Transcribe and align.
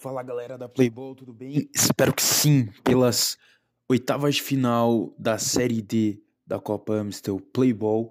Fala 0.00 0.22
galera 0.22 0.56
da 0.56 0.66
Playboy, 0.66 1.14
tudo 1.14 1.30
bem? 1.30 1.68
Espero 1.74 2.14
que 2.14 2.22
sim, 2.22 2.70
pelas 2.82 3.36
oitavas 3.86 4.36
de 4.36 4.42
final 4.42 5.14
da 5.18 5.36
Série 5.36 5.82
D 5.82 6.22
da 6.46 6.58
Copa 6.58 6.94
Amstel 6.94 7.38
Playboy, 7.52 8.08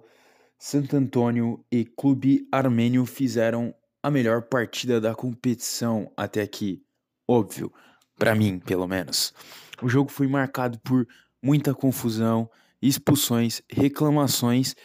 Santo 0.56 0.96
Antônio 0.96 1.64
e 1.68 1.84
Clube 1.84 2.46
Armênio 2.52 3.04
fizeram 3.04 3.74
a 4.00 4.08
melhor 4.08 4.42
partida 4.42 5.00
da 5.00 5.16
competição 5.16 6.12
até 6.16 6.42
aqui, 6.42 6.80
óbvio, 7.28 7.72
para 8.16 8.36
mim 8.36 8.60
pelo 8.60 8.86
menos. 8.86 9.34
O 9.82 9.88
jogo 9.88 10.12
foi 10.12 10.28
marcado 10.28 10.78
por 10.78 11.08
muita 11.42 11.74
confusão, 11.74 12.48
expulsões, 12.80 13.62
reclamações 13.68 14.76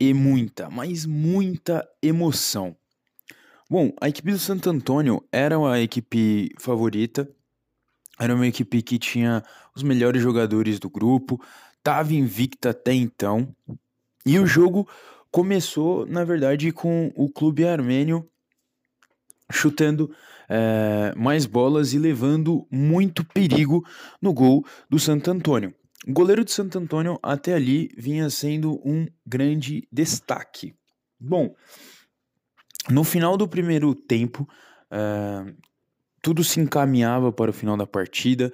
e 0.00 0.14
muita, 0.14 0.70
mas 0.70 1.04
muita 1.04 1.86
emoção. 2.02 2.74
Bom, 3.70 3.92
a 4.00 4.08
equipe 4.08 4.30
do 4.30 4.38
Santo 4.38 4.68
Antônio 4.68 5.24
era 5.32 5.56
a 5.70 5.80
equipe 5.80 6.50
favorita, 6.58 7.28
era 8.20 8.34
uma 8.34 8.46
equipe 8.46 8.82
que 8.82 8.98
tinha 8.98 9.42
os 9.74 9.82
melhores 9.82 10.22
jogadores 10.22 10.78
do 10.78 10.90
grupo, 10.90 11.42
estava 11.78 12.12
invicta 12.12 12.70
até 12.70 12.92
então, 12.92 13.54
e 14.24 14.38
o 14.38 14.46
jogo 14.46 14.88
começou, 15.30 16.06
na 16.06 16.24
verdade, 16.24 16.70
com 16.72 17.10
o 17.16 17.28
clube 17.28 17.66
armênio 17.66 18.28
chutando 19.50 20.14
é, 20.48 21.12
mais 21.16 21.46
bolas 21.46 21.92
e 21.92 21.98
levando 21.98 22.66
muito 22.70 23.24
perigo 23.24 23.84
no 24.20 24.32
gol 24.32 24.64
do 24.88 24.98
Santo 24.98 25.30
Antônio. 25.30 25.74
O 26.06 26.12
goleiro 26.12 26.44
de 26.44 26.52
Santo 26.52 26.78
Antônio 26.78 27.18
até 27.22 27.54
ali 27.54 27.90
vinha 27.96 28.28
sendo 28.28 28.74
um 28.84 29.06
grande 29.26 29.88
destaque. 29.90 30.74
Bom, 31.18 31.54
no 32.90 33.04
final 33.04 33.36
do 33.36 33.48
primeiro 33.48 33.94
tempo, 33.94 34.48
uh, 34.90 35.54
tudo 36.22 36.42
se 36.42 36.60
encaminhava 36.60 37.32
para 37.32 37.50
o 37.50 37.54
final 37.54 37.76
da 37.76 37.86
partida. 37.86 38.52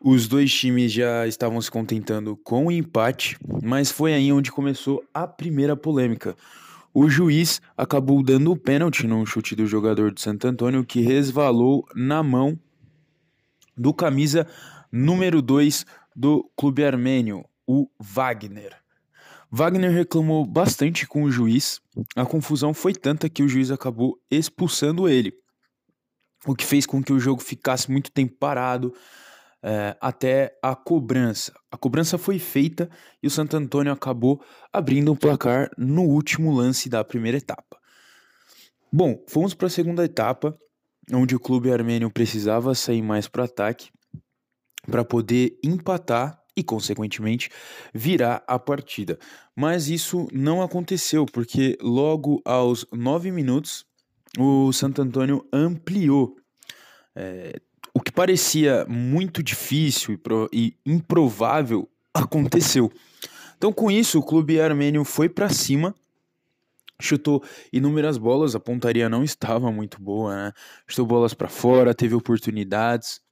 Os 0.00 0.28
dois 0.28 0.52
times 0.52 0.92
já 0.92 1.26
estavam 1.26 1.60
se 1.60 1.70
contentando 1.70 2.36
com 2.36 2.66
o 2.66 2.72
empate, 2.72 3.36
mas 3.62 3.90
foi 3.90 4.12
aí 4.12 4.32
onde 4.32 4.52
começou 4.52 5.02
a 5.12 5.26
primeira 5.26 5.76
polêmica. 5.76 6.36
O 6.92 7.08
juiz 7.08 7.60
acabou 7.76 8.22
dando 8.22 8.52
o 8.52 8.56
pênalti 8.56 9.06
num 9.06 9.24
chute 9.26 9.56
do 9.56 9.66
jogador 9.66 10.12
do 10.12 10.20
Santo 10.20 10.46
Antônio 10.46 10.84
que 10.84 11.00
resvalou 11.00 11.84
na 11.94 12.22
mão 12.22 12.58
do 13.76 13.92
camisa 13.92 14.46
número 14.92 15.42
2 15.42 15.84
do 16.14 16.48
clube 16.56 16.84
armênio, 16.84 17.44
o 17.66 17.88
Wagner. 17.98 18.83
Wagner 19.56 19.92
reclamou 19.92 20.44
bastante 20.44 21.06
com 21.06 21.22
o 21.22 21.30
juiz. 21.30 21.80
A 22.16 22.26
confusão 22.26 22.74
foi 22.74 22.92
tanta 22.92 23.28
que 23.28 23.40
o 23.40 23.48
juiz 23.48 23.70
acabou 23.70 24.20
expulsando 24.28 25.08
ele, 25.08 25.32
o 26.44 26.56
que 26.56 26.64
fez 26.64 26.84
com 26.84 27.00
que 27.00 27.12
o 27.12 27.20
jogo 27.20 27.40
ficasse 27.40 27.88
muito 27.88 28.10
tempo 28.10 28.34
parado 28.36 28.92
é, 29.62 29.96
até 30.00 30.58
a 30.60 30.74
cobrança. 30.74 31.54
A 31.70 31.76
cobrança 31.76 32.18
foi 32.18 32.40
feita 32.40 32.90
e 33.22 33.28
o 33.28 33.30
Santo 33.30 33.56
Antônio 33.56 33.92
acabou 33.92 34.44
abrindo 34.72 35.12
o 35.12 35.16
placar 35.16 35.70
no 35.78 36.02
último 36.02 36.52
lance 36.52 36.88
da 36.88 37.04
primeira 37.04 37.38
etapa. 37.38 37.78
Bom, 38.92 39.22
fomos 39.28 39.54
para 39.54 39.68
a 39.68 39.70
segunda 39.70 40.04
etapa, 40.04 40.58
onde 41.12 41.36
o 41.36 41.38
clube 41.38 41.70
armênio 41.70 42.10
precisava 42.10 42.74
sair 42.74 43.02
mais 43.02 43.28
para 43.28 43.44
ataque 43.44 43.88
para 44.90 45.04
poder 45.04 45.56
empatar 45.62 46.43
e, 46.56 46.62
consequentemente, 46.62 47.50
virar 47.92 48.42
a 48.46 48.58
partida. 48.58 49.18
Mas 49.54 49.88
isso 49.88 50.28
não 50.32 50.62
aconteceu, 50.62 51.26
porque 51.26 51.76
logo 51.80 52.40
aos 52.44 52.86
nove 52.92 53.30
minutos 53.30 53.84
o 54.38 54.72
Santo 54.72 55.02
Antônio 55.02 55.46
ampliou. 55.52 56.36
É, 57.14 57.60
o 57.92 58.00
que 58.00 58.10
parecia 58.10 58.84
muito 58.88 59.42
difícil 59.42 60.18
e, 60.52 60.74
e 60.84 60.92
improvável 60.92 61.88
aconteceu. 62.12 62.90
Então, 63.56 63.72
com 63.72 63.90
isso, 63.90 64.18
o 64.18 64.22
clube 64.22 64.60
armênio 64.60 65.04
foi 65.04 65.28
para 65.28 65.48
cima, 65.48 65.94
chutou 67.00 67.42
inúmeras 67.72 68.18
bolas, 68.18 68.54
a 68.54 68.60
pontaria 68.60 69.08
não 69.08 69.22
estava 69.22 69.70
muito 69.70 70.00
boa, 70.02 70.34
né? 70.34 70.52
Chutou 70.86 71.06
bolas 71.06 71.34
para 71.34 71.48
fora, 71.48 71.94
teve 71.94 72.14
oportunidades. 72.14 73.22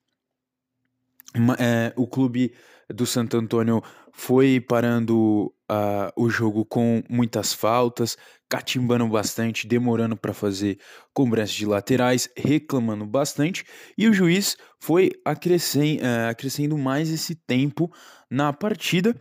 É, 1.58 1.92
o 1.96 2.06
clube 2.06 2.54
do 2.92 3.06
Santo 3.06 3.36
Antônio 3.36 3.82
foi 4.12 4.60
parando 4.60 5.52
uh, 5.70 6.12
o 6.16 6.28
jogo 6.28 6.64
com 6.64 7.02
muitas 7.08 7.52
faltas, 7.52 8.16
catimbando 8.48 9.08
bastante, 9.08 9.66
demorando 9.66 10.16
para 10.16 10.34
fazer 10.34 10.78
cobranças 11.14 11.54
de 11.54 11.66
laterais, 11.66 12.28
reclamando 12.36 13.06
bastante, 13.06 13.64
e 13.96 14.06
o 14.06 14.12
juiz 14.12 14.56
foi 14.78 15.10
uh, 15.26 16.30
acrescendo 16.30 16.76
mais 16.76 17.10
esse 17.10 17.34
tempo 17.34 17.90
na 18.30 18.52
partida, 18.52 19.16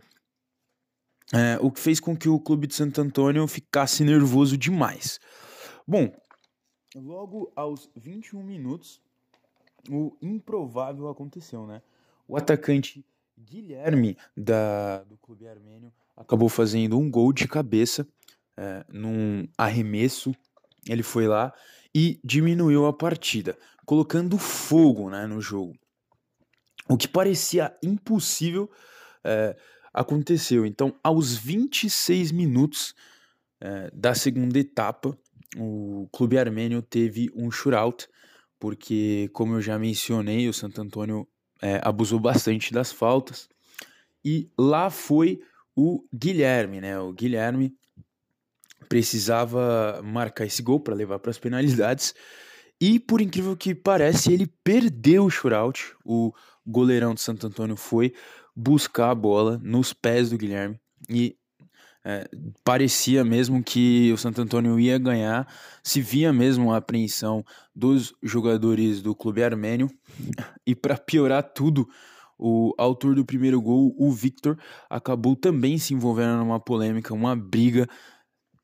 uh, 1.32 1.64
o 1.64 1.70
que 1.70 1.80
fez 1.80 1.98
com 1.98 2.16
que 2.16 2.28
o 2.28 2.38
clube 2.38 2.66
de 2.66 2.74
Santo 2.74 3.00
Antônio 3.00 3.46
ficasse 3.46 4.04
nervoso 4.04 4.56
demais. 4.56 5.18
Bom, 5.88 6.12
logo 6.94 7.50
aos 7.56 7.90
21 7.96 8.42
minutos, 8.42 9.00
o 9.90 10.16
improvável 10.20 11.08
aconteceu, 11.08 11.66
né? 11.66 11.82
O 12.28 12.36
atacante 12.36 13.04
Guilherme, 13.42 14.16
da, 14.36 15.02
do 15.04 15.16
clube 15.18 15.46
armênio, 15.46 15.92
acabou 16.16 16.48
fazendo 16.48 16.98
um 16.98 17.10
gol 17.10 17.32
de 17.32 17.48
cabeça 17.48 18.06
é, 18.56 18.84
num 18.88 19.46
arremesso. 19.56 20.32
Ele 20.88 21.02
foi 21.02 21.26
lá 21.26 21.52
e 21.94 22.20
diminuiu 22.24 22.86
a 22.86 22.92
partida, 22.92 23.56
colocando 23.84 24.38
fogo 24.38 25.10
né, 25.10 25.26
no 25.26 25.40
jogo. 25.40 25.74
O 26.88 26.96
que 26.96 27.08
parecia 27.08 27.76
impossível 27.82 28.70
é, 29.24 29.56
aconteceu. 29.92 30.64
Então, 30.66 30.94
aos 31.02 31.36
26 31.36 32.32
minutos 32.32 32.94
é, 33.60 33.90
da 33.92 34.14
segunda 34.14 34.58
etapa, 34.58 35.16
o 35.56 36.08
clube 36.12 36.38
armênio 36.38 36.82
teve 36.82 37.30
um 37.34 37.50
shootout, 37.50 38.08
porque, 38.58 39.28
como 39.32 39.54
eu 39.54 39.60
já 39.60 39.78
mencionei, 39.78 40.48
o 40.48 40.54
Santo 40.54 40.80
Antônio 40.80 41.28
é, 41.62 41.80
abusou 41.82 42.18
bastante 42.18 42.72
das 42.72 42.92
faltas. 42.92 43.48
E 44.24 44.50
lá 44.58 44.90
foi 44.90 45.40
o 45.74 46.04
Guilherme, 46.12 46.80
né? 46.80 46.98
O 46.98 47.12
Guilherme 47.12 47.74
precisava 48.88 50.02
marcar 50.04 50.44
esse 50.44 50.60
gol 50.60 50.80
para 50.80 50.94
levar 50.94 51.18
para 51.18 51.30
as 51.30 51.38
penalidades. 51.38 52.14
E 52.80 52.98
por 52.98 53.20
incrível 53.20 53.56
que 53.56 53.74
pareça, 53.74 54.32
ele 54.32 54.46
perdeu 54.62 55.24
o 55.24 55.30
shootout. 55.30 55.94
O 56.04 56.32
goleirão 56.66 57.14
de 57.14 57.20
Santo 57.20 57.46
Antônio 57.46 57.76
foi 57.76 58.12
buscar 58.54 59.10
a 59.10 59.14
bola 59.14 59.58
nos 59.62 59.92
pés 59.92 60.30
do 60.30 60.36
Guilherme 60.36 60.78
e 61.08 61.36
é, 62.04 62.28
parecia 62.64 63.24
mesmo 63.24 63.62
que 63.62 64.12
o 64.12 64.16
Santo 64.16 64.40
Antônio 64.40 64.78
ia 64.78 64.98
ganhar, 64.98 65.46
se 65.82 66.00
via 66.00 66.32
mesmo 66.32 66.72
a 66.72 66.78
apreensão 66.78 67.44
dos 67.74 68.12
jogadores 68.22 69.00
do 69.00 69.14
clube 69.14 69.42
armênio, 69.42 69.88
e 70.66 70.74
para 70.74 70.98
piorar 70.98 71.42
tudo, 71.42 71.88
o 72.38 72.74
autor 72.76 73.14
do 73.14 73.24
primeiro 73.24 73.60
gol, 73.60 73.94
o 73.96 74.10
Victor, 74.10 74.58
acabou 74.90 75.36
também 75.36 75.78
se 75.78 75.94
envolvendo 75.94 76.38
numa 76.38 76.58
polêmica, 76.58 77.14
uma 77.14 77.36
briga, 77.36 77.88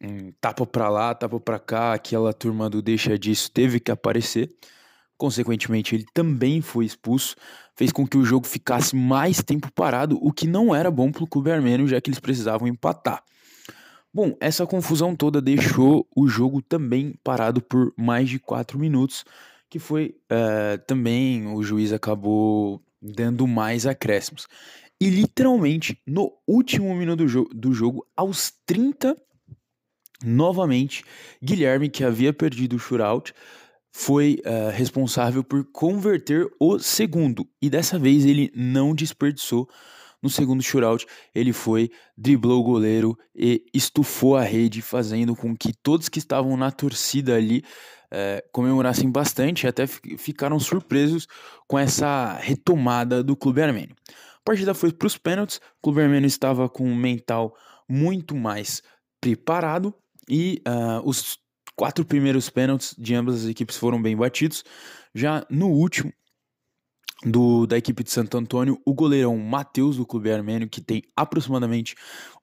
um 0.03 0.32
tapa 0.41 0.66
para 0.66 0.88
lá, 0.88 1.15
tapa 1.15 1.38
para 1.38 1.60
cá, 1.60 1.93
aquela 1.93 2.32
turma 2.32 2.69
do 2.69 2.82
deixa 2.82 3.16
disso 3.16 3.50
teve 3.50 3.78
que 3.78 3.93
aparecer. 3.93 4.53
Consequentemente, 5.19 5.97
ele 5.97 6.06
também 6.15 6.62
foi 6.62 6.84
expulso, 6.84 7.34
fez 7.75 7.91
com 7.91 8.06
que 8.06 8.17
o 8.17 8.25
jogo 8.25 8.47
ficasse 8.47 8.95
mais 8.95 9.43
tempo 9.43 9.71
parado, 9.73 10.17
o 10.23 10.33
que 10.33 10.47
não 10.47 10.73
era 10.73 10.91
bom 10.91 11.11
para 11.11 11.25
o 11.25 11.27
clube 11.27 11.51
armênio, 11.51 11.89
já 11.89 12.01
que 12.01 12.09
eles 12.09 12.21
precisavam 12.21 12.69
empatar. 12.69 13.23
Bom, 14.15 14.37
essa 14.41 14.67
confusão 14.67 15.15
toda 15.15 15.43
deixou 15.43 16.06
o 16.17 16.29
jogo 16.29 16.62
também 16.62 17.15
parado 17.23 17.61
por 17.61 17.93
mais 17.97 18.29
de 18.29 18.39
4 18.39 18.79
minutos, 18.79 19.25
que 19.69 19.79
foi 19.79 20.17
uh, 20.33 20.79
também 20.87 21.47
o 21.49 21.62
juiz 21.62 21.93
acabou 21.93 22.81
dando 23.03 23.47
mais 23.47 23.87
acréscimos. 23.87 24.47
E 25.00 25.11
literalmente, 25.11 26.00
no 26.06 26.32
último 26.47 26.94
minuto 26.94 27.19
do, 27.19 27.29
jo 27.29 27.44
do 27.53 27.73
jogo, 27.73 28.06
aos 28.17 28.53
30, 28.67 29.17
novamente, 30.25 31.05
Guilherme, 31.43 31.88
que 31.88 32.03
havia 32.03 32.32
perdido 32.32 32.76
o 32.76 32.79
shootout, 32.79 33.32
foi 33.99 34.41
uh, 34.47 34.71
responsável 34.71 35.43
por 35.43 35.65
converter 35.73 36.49
o 36.61 36.79
segundo. 36.79 37.45
E 37.61 37.69
dessa 37.69 37.99
vez 37.99 38.25
ele 38.25 38.49
não 38.55 38.95
desperdiçou. 38.95 39.69
No 40.23 40.31
segundo 40.31 40.62
shootout, 40.62 41.05
ele 41.35 41.53
foi, 41.53 41.91
driblou 42.17 42.61
o 42.61 42.62
goleiro 42.62 43.19
e 43.35 43.67
estufou 43.75 44.37
a 44.37 44.43
rede, 44.43 44.83
fazendo 44.83 45.35
com 45.35 45.53
que 45.56 45.73
todos 45.73 46.09
que 46.09 46.21
estavam 46.21 46.56
na 46.56 46.71
torcida 46.71 47.35
ali 47.35 47.65
uh, 48.12 48.41
comemorassem 48.53 49.11
bastante 49.11 49.65
e 49.65 49.67
até 49.67 49.85
ficaram 49.89 50.61
surpresos 50.61 51.27
com 51.67 51.77
essa 51.77 52.35
retomada 52.41 53.21
do 53.21 53.35
clube 53.35 53.62
armênio. 53.62 53.97
A 54.37 54.44
partida 54.44 54.75
foi 54.75 54.93
para 54.93 55.09
os 55.09 55.19
pênaltis, 55.19 55.56
o 55.56 55.83
clube 55.83 56.03
armênio 56.03 56.29
estava 56.29 56.69
com 56.69 56.85
um 56.85 56.94
mental 56.94 57.53
muito 57.89 58.37
mais 58.37 58.81
preparado 59.21 59.93
e 60.29 60.62
uh, 60.69 61.03
os 61.05 61.37
quatro 61.79 62.05
primeiros 62.05 62.51
pênaltis 62.51 62.93
de 62.99 63.15
ambas 63.15 63.45
as 63.45 63.47
equipes 63.49 63.77
foram 63.77 64.03
bem 64.03 64.17
batidos, 64.17 64.65
Já 65.15 65.47
no 65.49 65.69
último, 65.69 66.13
do, 67.25 67.67
da 67.69 67.79
equipe 67.79 68.03
de 68.03 68.11
Santo 68.11 68.37
Antônio, 68.37 68.81
o 68.85 68.93
goleirão 68.93 69.39
Matheus 69.39 69.97
do 69.97 70.05
Clube 70.05 70.31
Armênio, 70.33 70.69
que 70.69 70.81
tem 70.81 71.05
aproximadamente 71.17 71.95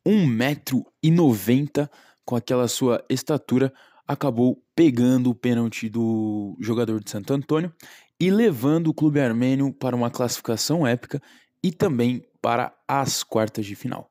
1,90m, 0.08 1.90
com 2.24 2.38
aquela 2.38 2.68
sua 2.70 3.04
estatura, 3.10 3.74
acabou 4.08 4.64
pegando 4.74 5.30
o 5.30 5.36
pênalti 5.36 5.90
do 5.90 6.56
jogador 6.60 7.04
de 7.04 7.12
Santo 7.12 7.34
Antônio 7.34 7.74
e 8.20 8.32
levando 8.32 8.88
o 8.88 8.94
Clube 8.94 9.20
Armênio 9.20 9.74
para 9.74 9.96
uma 9.96 10.10
classificação 10.10 10.88
épica 10.88 11.22
e 11.62 11.72
também 11.72 12.26
para 12.42 12.74
as 12.88 13.22
quartas 13.22 13.66
de 13.66 13.76
final. 13.76 14.10